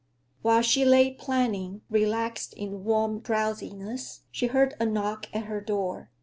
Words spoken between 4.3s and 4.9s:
she heard a